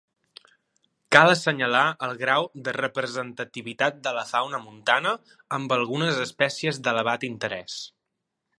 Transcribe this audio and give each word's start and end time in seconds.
Cal 1.15 1.33
assenyalar 1.33 1.83
el 2.07 2.15
grau 2.21 2.47
de 2.67 2.73
representativitat 2.77 3.99
de 4.07 4.15
la 4.19 4.25
fauna 4.31 4.61
montana 4.65 5.13
amb 5.59 5.77
algunes 5.77 6.23
espècies 6.25 6.81
d’elevat 6.89 7.27
interès. 7.33 7.77